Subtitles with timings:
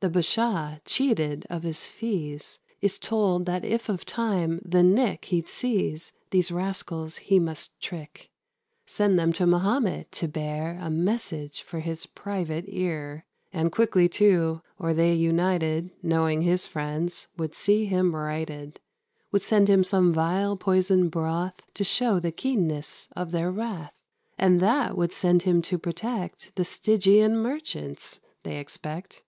[0.00, 5.50] The Bashaw, cheated of his fees, Is told that if of time the nick He'd
[5.50, 8.30] seize, these rascals he must trick
[8.86, 14.62] Send them to Mahomet, to bear A message for his private ear; And quickly, too,
[14.78, 18.80] or they united, Knowing his friends, would see him righted;
[19.30, 23.92] Would send him some vile poison broth, To show the keenness of their wrath;
[24.38, 29.22] And that would send him to protect The Stygian merchants, they expect.